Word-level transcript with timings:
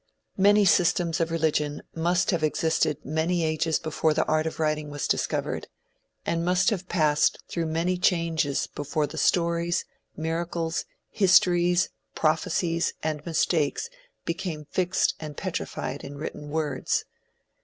Many 0.39 0.65
systems 0.65 1.19
of 1.19 1.29
religion 1.29 1.83
must 1.93 2.31
have 2.31 2.41
existed 2.43 3.05
many 3.05 3.43
ages 3.45 3.77
before 3.77 4.15
the 4.15 4.25
art 4.25 4.47
of 4.47 4.59
writing 4.59 4.89
was 4.89 5.07
discovered, 5.07 5.67
and 6.25 6.43
must 6.43 6.71
have 6.71 6.89
passed 6.89 7.37
through 7.47 7.67
many 7.67 7.99
changes 7.99 8.65
before 8.65 9.05
the 9.05 9.19
stories, 9.19 9.85
miracles, 10.17 10.85
histories, 11.11 11.89
prophesies 12.15 12.93
and 13.03 13.23
mistakes 13.27 13.91
became 14.25 14.65
fixed 14.65 15.13
and 15.19 15.37
petrified 15.37 16.03
in 16.03 16.17
written 16.17 16.49
words. 16.49 17.05